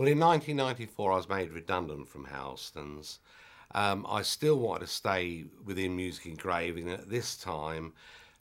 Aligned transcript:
Well, 0.00 0.08
in 0.08 0.18
1994, 0.18 1.12
I 1.12 1.16
was 1.16 1.28
made 1.28 1.50
redundant 1.50 2.08
from 2.08 2.24
Halstons. 2.24 3.18
Um, 3.74 4.06
I 4.08 4.22
still 4.22 4.58
wanted 4.58 4.86
to 4.86 4.86
stay 4.86 5.44
within 5.66 5.94
music 5.94 6.24
engraving. 6.24 6.88
At 6.88 7.10
this 7.10 7.36
time, 7.36 7.92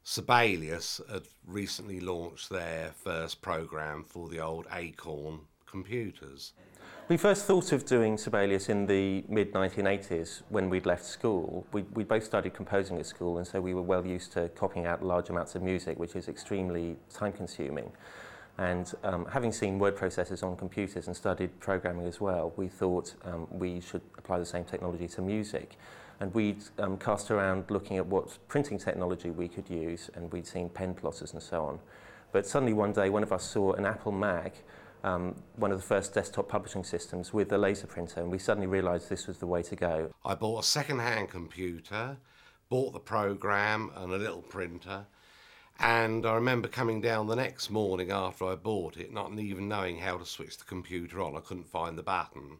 Sibelius 0.06 1.02
had 1.12 1.24
recently 1.46 2.00
launched 2.00 2.50
their 2.50 2.94
first 3.04 3.42
program 3.42 4.06
for 4.06 4.30
the 4.30 4.40
old 4.40 4.68
Acorn 4.72 5.42
computers. 5.70 6.54
We 7.10 7.18
first 7.18 7.44
thought 7.44 7.74
of 7.74 7.86
doing 7.86 8.18
Sibelius 8.18 8.70
in 8.70 8.86
the 8.86 9.26
mid 9.28 9.52
1980s 9.52 10.44
when 10.48 10.70
we'd 10.70 10.86
left 10.86 11.04
school. 11.04 11.68
We, 11.74 11.82
we 11.94 12.06
both 12.06 12.24
started 12.24 12.54
composing 12.54 13.00
at 13.00 13.06
school, 13.06 13.38
and 13.38 13.46
so 13.46 13.60
we 13.60 13.74
were 13.74 13.82
well 13.82 14.06
used 14.06 14.32
to 14.32 14.48
copying 14.56 14.86
out 14.86 15.04
large 15.04 15.30
amounts 15.30 15.56
of 15.56 15.62
music, 15.62 16.00
which 16.00 16.16
is 16.16 16.30
extremely 16.30 16.96
time 17.14 17.34
consuming. 17.34 17.92
And 18.60 18.94
um, 19.06 19.26
having 19.26 19.54
seen 19.54 19.80
word 19.80 19.96
processors 19.96 20.44
on 20.44 20.58
computers 20.58 21.08
and 21.08 21.16
studied 21.16 21.58
programming 21.62 22.06
as 22.06 22.20
well, 22.20 22.52
we 22.58 22.68
thought 22.68 23.16
um, 23.24 23.48
we 23.50 23.80
should 23.80 24.02
apply 24.18 24.38
the 24.38 24.46
same 24.46 24.66
technology 24.66 25.08
to 25.08 25.22
music. 25.22 25.78
And 26.20 26.34
we'd 26.34 26.62
um, 26.78 26.98
cast 26.98 27.32
around 27.32 27.64
looking 27.70 27.96
at 27.96 28.06
what 28.06 28.38
printing 28.50 28.78
technology 28.78 29.30
we 29.30 29.48
could 29.48 29.70
use, 29.70 30.10
and 30.14 30.30
we'd 30.34 30.46
seen 30.46 30.68
pen 30.68 30.94
plotters 30.94 31.32
and 31.32 31.42
so 31.42 31.64
on. 31.64 31.80
But 32.34 32.46
suddenly 32.46 32.74
one 32.74 32.92
day, 32.92 33.10
one 33.10 33.24
of 33.24 33.32
us 33.32 33.46
saw 33.46 33.72
an 33.72 33.86
Apple 33.86 34.12
Mac, 34.12 34.56
um, 35.06 35.42
one 35.56 35.72
of 35.72 35.78
the 35.78 35.88
first 35.88 36.14
desktop 36.14 36.50
publishing 36.50 36.84
systems, 36.84 37.32
with 37.32 37.54
a 37.54 37.58
laser 37.58 37.88
printer, 37.88 38.20
and 38.20 38.30
we 38.30 38.40
suddenly 38.40 38.68
realised 38.68 39.08
this 39.08 39.26
was 39.26 39.38
the 39.38 39.48
way 39.48 39.64
to 39.64 39.76
go. 39.78 40.12
I 40.26 40.36
bought 40.36 40.66
a 40.66 40.68
second-hand 40.68 41.30
computer, 41.30 42.18
bought 42.68 42.92
the 42.92 43.00
program 43.00 43.90
and 43.96 44.12
a 44.12 44.18
little 44.18 44.42
printer, 44.42 45.06
and 45.80 46.26
I 46.26 46.34
remember 46.34 46.68
coming 46.68 47.00
down 47.02 47.28
the 47.28 47.36
next 47.36 47.70
morning 47.70 48.12
after 48.12 48.46
I 48.46 48.56
bought 48.56 48.98
it, 48.98 49.14
not 49.14 49.32
even 49.40 49.70
knowing 49.70 49.98
how 50.00 50.18
to 50.18 50.26
switch 50.26 50.58
the 50.58 50.66
computer 50.66 51.22
on. 51.22 51.38
I 51.38 51.40
couldn't 51.40 51.70
find 51.70 51.98
the 51.98 52.04
button. 52.04 52.58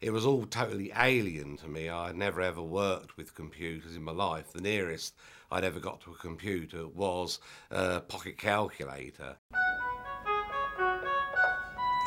It 0.00 0.10
was 0.10 0.24
all 0.24 0.44
totally 0.44 0.92
alien 0.96 1.56
to 1.58 1.68
me. 1.68 1.88
I 1.88 2.08
had 2.08 2.16
never 2.16 2.40
ever 2.40 2.62
worked 2.62 3.16
with 3.16 3.34
computers 3.34 3.96
in 3.96 4.02
my 4.02 4.12
life. 4.12 4.52
The 4.52 4.60
nearest 4.60 5.14
I'd 5.50 5.64
ever 5.64 5.80
got 5.80 6.00
to 6.02 6.12
a 6.12 6.16
computer 6.16 6.86
was 6.86 7.40
a 7.70 8.00
pocket 8.00 8.38
calculator. 8.38 9.36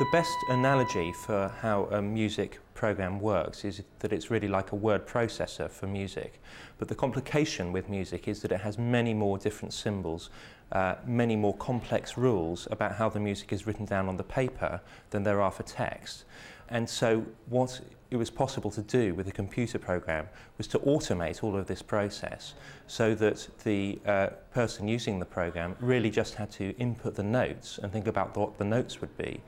The 0.02 0.09
best 0.11 0.44
analogy 0.49 1.11
for 1.11 1.49
how 1.61 1.83
a 1.91 2.02
music 2.02 2.57
program 2.73 3.19
works 3.19 3.63
is 3.63 3.83
that 3.99 4.11
it's 4.11 4.31
really 4.31 4.47
like 4.47 4.71
a 4.71 4.75
word 4.75 5.05
processor 5.05 5.69
for 5.69 5.85
music. 5.85 6.41
But 6.80 6.88
the 6.88 6.95
complication 6.95 7.71
with 7.71 7.88
music 7.88 8.27
is 8.27 8.41
that 8.41 8.52
it 8.52 8.61
has 8.61 8.80
many 8.80 9.13
more 9.13 9.38
different 9.38 9.75
symbols, 9.75 10.31
uh, 10.71 10.95
many 11.05 11.35
more 11.35 11.55
complex 11.58 12.17
rules 12.17 12.67
about 12.71 12.95
how 12.95 13.09
the 13.09 13.19
music 13.19 13.53
is 13.53 13.67
written 13.67 13.85
down 13.85 14.09
on 14.09 14.17
the 14.17 14.23
paper 14.23 14.81
than 15.11 15.21
there 15.21 15.39
are 15.39 15.52
for 15.52 15.61
text. 15.61 16.23
And 16.72 16.89
so 16.89 17.25
what 17.47 17.81
it 18.11 18.17
was 18.17 18.30
possible 18.30 18.72
to 18.72 18.81
do 18.81 19.14
with 19.14 19.27
a 19.27 19.31
computer 19.31 19.80
program 19.80 20.27
was 20.58 20.67
to 20.67 20.80
automate 20.80 21.44
all 21.44 21.55
of 21.55 21.66
this 21.67 21.81
process 21.81 22.53
so 22.88 23.16
that 23.16 23.47
the 23.64 24.00
uh, 24.05 24.27
person 24.53 24.88
using 24.88 25.19
the 25.19 25.25
program 25.25 25.75
really 25.80 26.09
just 26.09 26.36
had 26.36 26.52
to 26.52 26.75
input 26.77 27.16
the 27.16 27.23
notes 27.23 27.80
and 27.81 27.92
think 27.92 28.08
about 28.08 28.36
what 28.36 28.58
the 28.58 28.66
notes 28.66 28.99
would 28.99 29.17
be 29.17 29.39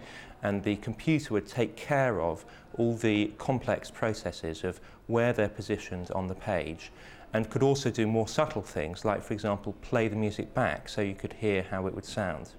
and 0.43 0.63
the 0.63 0.77
computer 0.77 1.33
would 1.33 1.47
take 1.47 1.75
care 1.75 2.21
of 2.21 2.45
all 2.75 2.95
the 2.95 3.27
complex 3.37 3.91
processes 3.91 4.63
of 4.63 4.79
where 5.07 5.33
they're 5.33 5.49
positioned 5.49 6.09
on 6.11 6.27
the 6.27 6.35
page 6.35 6.91
and 7.33 7.49
could 7.49 7.63
also 7.63 7.89
do 7.89 8.07
more 8.07 8.27
subtle 8.29 8.61
things 8.61 9.03
like 9.03 9.21
for 9.21 9.33
example 9.33 9.73
play 9.81 10.07
the 10.07 10.15
music 10.15 10.53
back 10.53 10.87
so 10.87 11.01
you 11.01 11.15
could 11.15 11.33
hear 11.33 11.63
how 11.63 11.85
it 11.87 11.93
would 11.93 12.05
sound. 12.05 12.51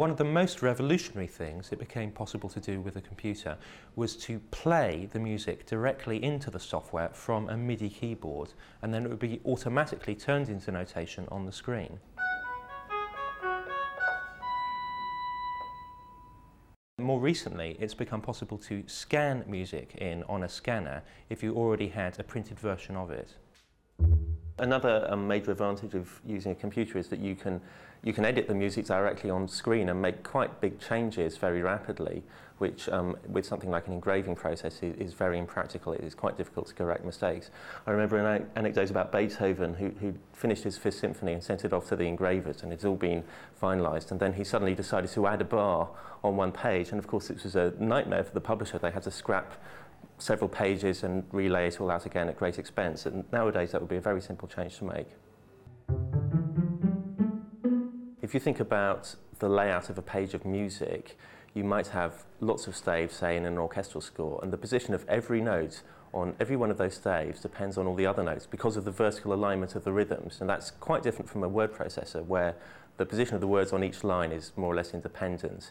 One 0.00 0.10
of 0.10 0.16
the 0.16 0.24
most 0.24 0.62
revolutionary 0.62 1.26
things 1.26 1.72
it 1.72 1.78
became 1.78 2.10
possible 2.10 2.48
to 2.48 2.58
do 2.58 2.80
with 2.80 2.96
a 2.96 3.02
computer 3.02 3.58
was 3.96 4.16
to 4.24 4.38
play 4.50 5.10
the 5.12 5.18
music 5.18 5.66
directly 5.66 6.24
into 6.24 6.50
the 6.50 6.58
software 6.58 7.10
from 7.10 7.50
a 7.50 7.56
MIDI 7.58 7.90
keyboard 7.90 8.54
and 8.80 8.94
then 8.94 9.04
it 9.04 9.10
would 9.10 9.18
be 9.18 9.42
automatically 9.44 10.14
turned 10.14 10.48
into 10.48 10.72
notation 10.72 11.28
on 11.30 11.44
the 11.44 11.52
screen. 11.52 12.00
More 16.98 17.20
recently, 17.20 17.76
it's 17.78 17.92
become 17.92 18.22
possible 18.22 18.56
to 18.56 18.82
scan 18.86 19.44
music 19.46 19.96
in 19.96 20.22
on 20.30 20.44
a 20.44 20.48
scanner 20.48 21.02
if 21.28 21.42
you 21.42 21.54
already 21.54 21.88
had 21.88 22.18
a 22.18 22.24
printed 22.24 22.58
version 22.58 22.96
of 22.96 23.10
it. 23.10 23.34
Another 24.60 25.06
um, 25.08 25.26
major 25.26 25.52
advantage 25.52 25.94
of 25.94 26.20
using 26.26 26.52
a 26.52 26.54
computer 26.54 26.98
is 26.98 27.08
that 27.08 27.18
you 27.18 27.34
can, 27.34 27.62
you 28.02 28.12
can 28.12 28.26
edit 28.26 28.46
the 28.46 28.54
music 28.54 28.84
directly 28.84 29.30
on 29.30 29.48
screen 29.48 29.88
and 29.88 30.02
make 30.02 30.22
quite 30.22 30.60
big 30.60 30.78
changes 30.78 31.38
very 31.38 31.62
rapidly, 31.62 32.22
which 32.58 32.86
um, 32.90 33.16
with 33.26 33.46
something 33.46 33.70
like 33.70 33.86
an 33.86 33.94
engraving 33.94 34.36
process 34.36 34.82
is, 34.82 34.94
is, 34.96 35.14
very 35.14 35.38
impractical. 35.38 35.94
It 35.94 36.02
is 36.02 36.14
quite 36.14 36.36
difficult 36.36 36.66
to 36.66 36.74
correct 36.74 37.06
mistakes. 37.06 37.50
I 37.86 37.90
remember 37.90 38.18
an 38.18 38.46
anecdote 38.54 38.90
about 38.90 39.10
Beethoven 39.10 39.72
who, 39.72 39.92
who 39.98 40.12
finished 40.34 40.64
his 40.64 40.76
Fifth 40.76 40.98
Symphony 40.98 41.32
and 41.32 41.42
sent 41.42 41.64
it 41.64 41.72
off 41.72 41.88
to 41.88 41.96
the 41.96 42.04
engravers 42.04 42.62
and 42.62 42.70
it's 42.70 42.84
all 42.84 42.96
been 42.96 43.24
finalised 43.62 44.10
and 44.10 44.20
then 44.20 44.34
he 44.34 44.44
suddenly 44.44 44.74
decided 44.74 45.08
to 45.12 45.26
add 45.26 45.40
a 45.40 45.44
bar 45.44 45.88
on 46.22 46.36
one 46.36 46.52
page 46.52 46.90
and 46.90 46.98
of 46.98 47.06
course 47.06 47.30
it 47.30 47.42
was 47.42 47.56
a 47.56 47.72
nightmare 47.78 48.24
for 48.24 48.34
the 48.34 48.42
publisher. 48.42 48.76
They 48.76 48.90
had 48.90 49.04
to 49.04 49.10
scrap 49.10 49.54
several 50.18 50.48
pages 50.48 51.02
and 51.02 51.24
relay 51.32 51.68
it 51.68 51.80
all 51.80 51.90
out 51.90 52.06
again 52.06 52.28
at 52.28 52.36
great 52.36 52.58
expense. 52.58 53.06
And 53.06 53.24
nowadays 53.32 53.72
that 53.72 53.80
would 53.80 53.90
be 53.90 53.96
a 53.96 54.00
very 54.00 54.20
simple 54.20 54.48
change 54.48 54.78
to 54.78 54.84
make. 54.84 55.08
If 58.22 58.34
you 58.34 58.40
think 58.40 58.60
about 58.60 59.14
the 59.38 59.48
layout 59.48 59.90
of 59.90 59.98
a 59.98 60.02
page 60.02 60.34
of 60.34 60.44
music, 60.44 61.18
you 61.54 61.64
might 61.64 61.88
have 61.88 62.24
lots 62.40 62.66
of 62.66 62.76
staves, 62.76 63.16
say, 63.16 63.36
in 63.36 63.44
an 63.44 63.58
orchestral 63.58 64.00
score, 64.00 64.38
and 64.42 64.52
the 64.52 64.56
position 64.56 64.94
of 64.94 65.04
every 65.08 65.40
note 65.40 65.82
on 66.12 66.34
every 66.40 66.56
one 66.56 66.70
of 66.70 66.78
those 66.78 66.94
staves 66.94 67.40
depends 67.40 67.78
on 67.78 67.86
all 67.86 67.94
the 67.94 68.06
other 68.06 68.22
notes 68.22 68.46
because 68.46 68.76
of 68.76 68.84
the 68.84 68.90
vertical 68.90 69.32
alignment 69.32 69.74
of 69.74 69.84
the 69.84 69.92
rhythms. 69.92 70.40
And 70.40 70.50
that's 70.50 70.70
quite 70.70 71.02
different 71.02 71.28
from 71.28 71.44
a 71.44 71.48
word 71.48 71.72
processor 71.72 72.24
where 72.24 72.56
the 72.96 73.06
position 73.06 73.34
of 73.34 73.40
the 73.40 73.46
words 73.46 73.72
on 73.72 73.82
each 73.84 74.02
line 74.04 74.32
is 74.32 74.52
more 74.56 74.72
or 74.72 74.74
less 74.74 74.92
independent. 74.92 75.70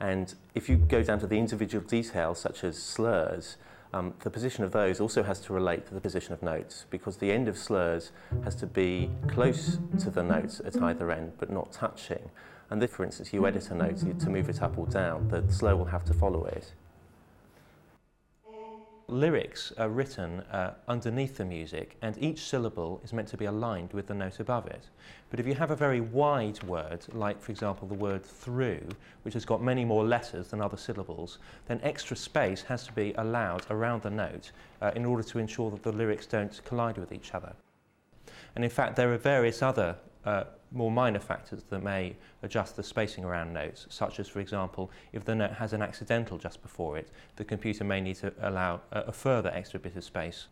And 0.00 0.34
if 0.54 0.68
you 0.68 0.76
go 0.76 1.02
down 1.02 1.20
to 1.20 1.26
the 1.26 1.38
individual 1.38 1.84
details, 1.84 2.38
such 2.38 2.64
as 2.64 2.80
slurs, 2.80 3.56
um, 3.92 4.14
the 4.20 4.30
position 4.30 4.64
of 4.64 4.72
those 4.72 5.00
also 5.00 5.22
has 5.22 5.40
to 5.42 5.52
relate 5.52 5.86
to 5.86 5.94
the 5.94 6.00
position 6.00 6.32
of 6.32 6.42
notes 6.42 6.86
because 6.90 7.18
the 7.18 7.30
end 7.30 7.46
of 7.46 7.56
slurs 7.56 8.10
has 8.42 8.56
to 8.56 8.66
be 8.66 9.08
close 9.28 9.78
to 10.00 10.10
the 10.10 10.22
notes 10.22 10.60
at 10.64 10.80
either 10.82 11.12
end 11.12 11.32
but 11.38 11.50
not 11.50 11.72
touching. 11.72 12.30
And 12.70 12.82
if, 12.82 12.90
for 12.90 13.04
instance, 13.04 13.32
you 13.32 13.46
edit 13.46 13.70
a 13.70 13.74
note 13.74 13.98
to 14.18 14.30
move 14.30 14.48
it 14.48 14.62
up 14.62 14.78
or 14.78 14.86
down, 14.86 15.28
the 15.28 15.44
slur 15.52 15.76
will 15.76 15.84
have 15.84 16.04
to 16.06 16.14
follow 16.14 16.44
it 16.46 16.72
lyrics 19.08 19.72
are 19.76 19.88
written 19.88 20.40
uh, 20.50 20.74
underneath 20.88 21.36
the 21.36 21.44
music 21.44 21.96
and 22.02 22.16
each 22.18 22.40
syllable 22.40 23.00
is 23.04 23.12
meant 23.12 23.28
to 23.28 23.36
be 23.36 23.44
aligned 23.44 23.92
with 23.92 24.06
the 24.06 24.14
note 24.14 24.40
above 24.40 24.66
it. 24.66 24.88
But 25.30 25.40
if 25.40 25.46
you 25.46 25.54
have 25.54 25.70
a 25.70 25.76
very 25.76 26.00
wide 26.00 26.62
word, 26.64 27.04
like 27.12 27.40
for 27.40 27.52
example 27.52 27.86
the 27.86 27.94
word 27.94 28.24
through, 28.24 28.86
which 29.22 29.34
has 29.34 29.44
got 29.44 29.62
many 29.62 29.84
more 29.84 30.04
letters 30.04 30.48
than 30.48 30.60
other 30.60 30.76
syllables, 30.76 31.38
then 31.66 31.80
extra 31.82 32.16
space 32.16 32.62
has 32.62 32.86
to 32.86 32.92
be 32.92 33.12
allowed 33.18 33.66
around 33.70 34.02
the 34.02 34.10
note 34.10 34.52
uh, 34.80 34.90
in 34.96 35.04
order 35.04 35.22
to 35.22 35.38
ensure 35.38 35.70
that 35.70 35.82
the 35.82 35.92
lyrics 35.92 36.26
don't 36.26 36.60
collide 36.64 36.96
with 36.96 37.12
each 37.12 37.34
other. 37.34 37.52
And 38.54 38.64
in 38.64 38.70
fact 38.70 38.96
there 38.96 39.12
are 39.12 39.18
various 39.18 39.62
other 39.62 39.96
uh, 40.24 40.44
more 40.72 40.90
minor 40.90 41.18
factors 41.18 41.62
that 41.70 41.82
may 41.82 42.16
adjust 42.42 42.76
the 42.76 42.82
spacing 42.82 43.24
around 43.24 43.52
notes, 43.52 43.86
such 43.88 44.18
as, 44.18 44.28
for 44.28 44.40
example, 44.40 44.90
if 45.12 45.24
the 45.24 45.34
note 45.34 45.52
has 45.52 45.72
an 45.72 45.82
accidental 45.82 46.38
just 46.38 46.62
before 46.62 46.98
it, 46.98 47.08
the 47.36 47.44
computer 47.44 47.84
may 47.84 48.00
need 48.00 48.16
to 48.16 48.32
allow 48.42 48.80
a, 48.92 49.00
a 49.02 49.12
further 49.12 49.50
extra 49.50 49.78
bit 49.78 49.96
of 49.96 50.04
space. 50.04 50.46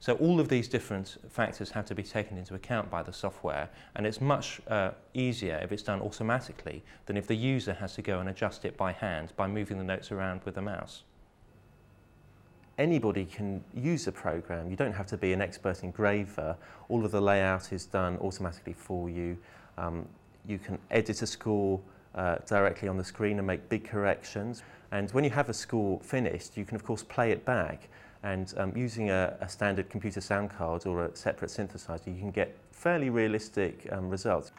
So 0.00 0.14
all 0.14 0.40
of 0.40 0.48
these 0.48 0.66
different 0.66 1.18
factors 1.30 1.70
have 1.70 1.86
to 1.86 1.94
be 1.94 2.02
taken 2.02 2.36
into 2.36 2.54
account 2.54 2.90
by 2.90 3.04
the 3.04 3.12
software, 3.12 3.70
and 3.94 4.04
it's 4.04 4.20
much 4.20 4.60
uh, 4.66 4.90
easier 5.14 5.60
if 5.62 5.70
it's 5.70 5.84
done 5.84 6.00
automatically 6.00 6.82
than 7.06 7.16
if 7.16 7.28
the 7.28 7.36
user 7.36 7.74
has 7.74 7.94
to 7.94 8.02
go 8.02 8.18
and 8.18 8.28
adjust 8.28 8.64
it 8.64 8.76
by 8.76 8.90
hand 8.90 9.32
by 9.36 9.46
moving 9.46 9.78
the 9.78 9.84
notes 9.84 10.10
around 10.10 10.40
with 10.44 10.56
the 10.56 10.62
mouse 10.62 11.04
anybody 12.78 13.24
can 13.24 13.62
use 13.74 14.06
a 14.06 14.12
program. 14.12 14.70
You 14.70 14.76
don't 14.76 14.92
have 14.92 15.06
to 15.06 15.16
be 15.16 15.32
an 15.32 15.40
expert 15.40 15.82
engraver. 15.82 16.56
All 16.88 17.04
of 17.04 17.10
the 17.10 17.20
layout 17.20 17.72
is 17.72 17.86
done 17.86 18.18
automatically 18.18 18.72
for 18.72 19.08
you. 19.10 19.36
Um, 19.78 20.06
you 20.46 20.58
can 20.58 20.78
edit 20.90 21.22
a 21.22 21.26
score 21.26 21.80
uh, 22.14 22.36
directly 22.46 22.88
on 22.88 22.96
the 22.96 23.04
screen 23.04 23.38
and 23.38 23.46
make 23.46 23.68
big 23.68 23.84
corrections. 23.84 24.62
And 24.90 25.10
when 25.12 25.24
you 25.24 25.30
have 25.30 25.48
a 25.48 25.54
score 25.54 26.00
finished, 26.02 26.56
you 26.56 26.64
can 26.64 26.76
of 26.76 26.84
course 26.84 27.02
play 27.02 27.30
it 27.30 27.44
back. 27.44 27.88
And 28.22 28.52
um, 28.56 28.72
using 28.76 29.10
a, 29.10 29.36
a, 29.40 29.48
standard 29.48 29.90
computer 29.90 30.20
sound 30.20 30.50
card 30.50 30.86
or 30.86 31.06
a 31.06 31.16
separate 31.16 31.50
synthesizer, 31.50 32.06
you 32.06 32.20
can 32.20 32.30
get 32.30 32.56
fairly 32.70 33.10
realistic 33.10 33.88
um, 33.90 34.08
results. 34.08 34.52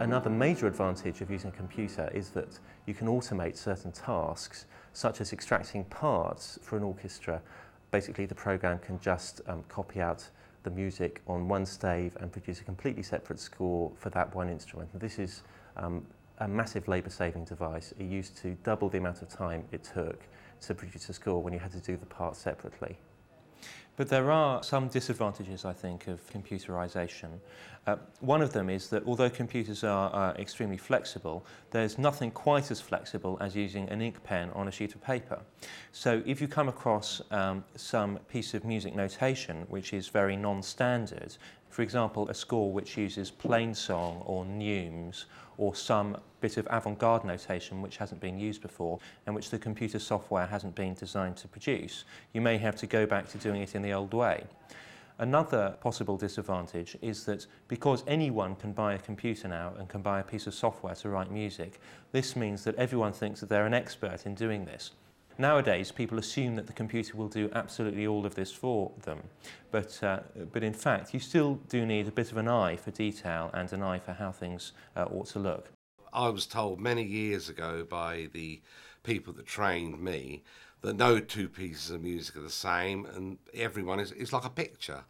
Another 0.00 0.30
major 0.30 0.66
advantage 0.66 1.20
of 1.20 1.30
using 1.30 1.50
a 1.50 1.52
computer 1.52 2.10
is 2.14 2.30
that 2.30 2.58
you 2.86 2.94
can 2.94 3.06
automate 3.06 3.54
certain 3.54 3.92
tasks, 3.92 4.64
such 4.94 5.20
as 5.20 5.34
extracting 5.34 5.84
parts 5.84 6.58
for 6.62 6.78
an 6.78 6.82
orchestra. 6.82 7.42
Basically, 7.90 8.24
the 8.24 8.34
program 8.34 8.78
can 8.78 8.98
just 8.98 9.42
um, 9.46 9.62
copy 9.68 10.00
out 10.00 10.26
the 10.62 10.70
music 10.70 11.20
on 11.26 11.48
one 11.48 11.66
stave 11.66 12.16
and 12.18 12.32
produce 12.32 12.62
a 12.62 12.64
completely 12.64 13.02
separate 13.02 13.38
score 13.38 13.92
for 13.94 14.08
that 14.08 14.34
one 14.34 14.48
instrument. 14.48 14.88
And 14.94 15.02
this 15.02 15.18
is 15.18 15.42
um, 15.76 16.06
a 16.38 16.48
massive 16.48 16.88
labour 16.88 17.10
saving 17.10 17.44
device. 17.44 17.92
It 17.98 18.04
used 18.04 18.38
to 18.38 18.56
double 18.64 18.88
the 18.88 18.96
amount 18.96 19.20
of 19.20 19.28
time 19.28 19.64
it 19.70 19.84
took 19.84 20.22
to 20.62 20.74
produce 20.74 21.10
a 21.10 21.12
score 21.12 21.42
when 21.42 21.52
you 21.52 21.58
had 21.58 21.72
to 21.72 21.80
do 21.80 21.98
the 21.98 22.06
parts 22.06 22.38
separately. 22.38 22.96
But 24.00 24.08
there 24.08 24.30
are 24.30 24.62
some 24.62 24.88
disadvantages, 24.88 25.66
I 25.66 25.74
think, 25.74 26.06
of 26.06 26.26
computerization. 26.32 27.38
Uh, 27.86 27.96
one 28.20 28.40
of 28.40 28.50
them 28.50 28.70
is 28.70 28.88
that 28.88 29.02
although 29.04 29.28
computers 29.28 29.84
are 29.84 30.34
extremely 30.36 30.78
flexible, 30.78 31.44
there's 31.70 31.98
nothing 31.98 32.30
quite 32.30 32.70
as 32.70 32.80
flexible 32.80 33.36
as 33.42 33.54
using 33.54 33.90
an 33.90 34.00
ink 34.00 34.24
pen 34.24 34.48
on 34.54 34.68
a 34.68 34.70
sheet 34.70 34.94
of 34.94 35.02
paper. 35.02 35.38
So 35.92 36.22
if 36.24 36.40
you 36.40 36.48
come 36.48 36.70
across 36.70 37.20
um, 37.30 37.62
some 37.76 38.18
piece 38.30 38.54
of 38.54 38.64
music 38.64 38.96
notation 38.96 39.66
which 39.68 39.92
is 39.92 40.08
very 40.08 40.34
non-standard, 40.34 41.36
for 41.70 41.82
example, 41.82 42.28
a 42.28 42.34
score 42.34 42.72
which 42.72 42.96
uses 42.96 43.30
plain 43.30 43.74
song 43.74 44.22
or 44.26 44.44
neumes 44.44 45.24
or 45.56 45.74
some 45.74 46.16
bit 46.40 46.56
of 46.56 46.66
avant-garde 46.70 47.24
notation 47.24 47.80
which 47.80 47.96
hasn't 47.96 48.20
been 48.20 48.38
used 48.38 48.60
before 48.60 48.98
and 49.26 49.34
which 49.34 49.50
the 49.50 49.58
computer 49.58 49.98
software 49.98 50.46
hasn't 50.46 50.74
been 50.74 50.94
designed 50.94 51.36
to 51.36 51.48
produce. 51.48 52.04
You 52.32 52.40
may 52.40 52.58
have 52.58 52.76
to 52.76 52.86
go 52.86 53.06
back 53.06 53.28
to 53.30 53.38
doing 53.38 53.62
it 53.62 53.74
in 53.74 53.82
the 53.82 53.92
old 53.92 54.12
way. 54.12 54.44
Another 55.18 55.76
possible 55.82 56.16
disadvantage 56.16 56.96
is 57.02 57.24
that 57.26 57.46
because 57.68 58.02
anyone 58.06 58.56
can 58.56 58.72
buy 58.72 58.94
a 58.94 58.98
computer 58.98 59.48
now 59.48 59.74
and 59.78 59.86
can 59.86 60.00
buy 60.00 60.20
a 60.20 60.24
piece 60.24 60.46
of 60.46 60.54
software 60.54 60.94
to 60.94 61.10
write 61.10 61.30
music, 61.30 61.78
this 62.10 62.34
means 62.34 62.64
that 62.64 62.74
everyone 62.76 63.12
thinks 63.12 63.40
that 63.40 63.50
they're 63.50 63.66
an 63.66 63.74
expert 63.74 64.24
in 64.24 64.34
doing 64.34 64.64
this. 64.64 64.92
Nowadays, 65.38 65.90
people 65.90 66.18
assume 66.18 66.56
that 66.56 66.66
the 66.66 66.72
computer 66.72 67.16
will 67.16 67.28
do 67.28 67.50
absolutely 67.54 68.06
all 68.06 68.26
of 68.26 68.34
this 68.34 68.52
for 68.52 68.92
them. 69.02 69.22
But, 69.70 70.02
uh, 70.02 70.20
but 70.52 70.62
in 70.62 70.74
fact, 70.74 71.14
you 71.14 71.20
still 71.20 71.54
do 71.68 71.86
need 71.86 72.08
a 72.08 72.12
bit 72.12 72.30
of 72.30 72.36
an 72.36 72.48
eye 72.48 72.76
for 72.76 72.90
detail 72.90 73.50
and 73.54 73.72
an 73.72 73.82
eye 73.82 74.00
for 74.00 74.12
how 74.12 74.32
things 74.32 74.72
uh, 74.96 75.04
ought 75.04 75.26
to 75.28 75.38
look. 75.38 75.70
I 76.12 76.28
was 76.28 76.46
told 76.46 76.80
many 76.80 77.04
years 77.04 77.48
ago 77.48 77.86
by 77.88 78.28
the 78.32 78.60
people 79.02 79.32
that 79.34 79.46
trained 79.46 80.00
me 80.00 80.42
that 80.82 80.96
no 80.96 81.20
two 81.20 81.48
pieces 81.48 81.90
of 81.90 82.02
music 82.02 82.36
are 82.36 82.42
the 82.42 82.50
same 82.50 83.06
and 83.06 83.38
everyone 83.54 84.00
is, 84.00 84.12
is 84.12 84.32
like 84.32 84.44
a 84.44 84.50
picture. 84.50 85.04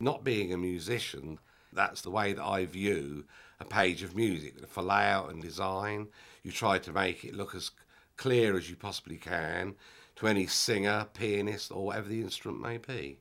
Not 0.00 0.24
being 0.24 0.52
a 0.52 0.58
musician, 0.58 1.38
that's 1.72 2.02
the 2.02 2.10
way 2.10 2.32
that 2.32 2.44
I 2.44 2.66
view 2.66 3.24
a 3.60 3.64
page 3.64 4.02
of 4.02 4.16
music. 4.16 4.66
For 4.68 4.82
layout 4.82 5.30
and 5.30 5.40
design, 5.40 6.08
you 6.42 6.50
try 6.50 6.78
to 6.78 6.92
make 6.92 7.24
it 7.24 7.34
look 7.34 7.54
as 7.54 7.70
clear 8.22 8.56
as 8.56 8.70
you 8.70 8.76
possibly 8.76 9.16
can 9.16 9.74
to 10.14 10.28
any 10.28 10.46
singer, 10.46 11.08
pianist, 11.12 11.72
or 11.72 11.86
whatever 11.86 12.08
the 12.08 12.20
instrument 12.20 12.62
may 12.62 12.78
be. 12.78 13.18